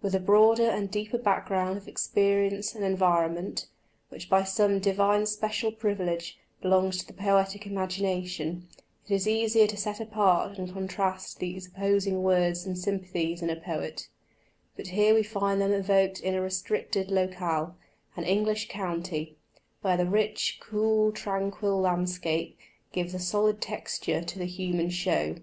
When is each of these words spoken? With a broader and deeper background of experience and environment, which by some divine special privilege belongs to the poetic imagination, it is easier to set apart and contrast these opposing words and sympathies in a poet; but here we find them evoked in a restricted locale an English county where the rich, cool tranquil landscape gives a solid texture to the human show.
With 0.00 0.14
a 0.14 0.20
broader 0.20 0.64
and 0.70 0.90
deeper 0.90 1.18
background 1.18 1.76
of 1.76 1.86
experience 1.86 2.74
and 2.74 2.82
environment, 2.82 3.66
which 4.08 4.30
by 4.30 4.42
some 4.42 4.78
divine 4.78 5.26
special 5.26 5.70
privilege 5.70 6.38
belongs 6.62 6.96
to 6.96 7.06
the 7.06 7.12
poetic 7.12 7.66
imagination, 7.66 8.68
it 9.06 9.12
is 9.14 9.28
easier 9.28 9.66
to 9.66 9.76
set 9.76 10.00
apart 10.00 10.56
and 10.56 10.72
contrast 10.72 11.40
these 11.40 11.66
opposing 11.66 12.22
words 12.22 12.64
and 12.64 12.78
sympathies 12.78 13.42
in 13.42 13.50
a 13.50 13.56
poet; 13.60 14.08
but 14.78 14.86
here 14.86 15.12
we 15.12 15.22
find 15.22 15.60
them 15.60 15.72
evoked 15.72 16.20
in 16.20 16.34
a 16.34 16.40
restricted 16.40 17.10
locale 17.10 17.76
an 18.16 18.24
English 18.24 18.68
county 18.70 19.36
where 19.82 19.98
the 19.98 20.06
rich, 20.06 20.56
cool 20.58 21.12
tranquil 21.12 21.82
landscape 21.82 22.56
gives 22.92 23.12
a 23.12 23.18
solid 23.18 23.60
texture 23.60 24.22
to 24.22 24.38
the 24.38 24.46
human 24.46 24.88
show. 24.88 25.36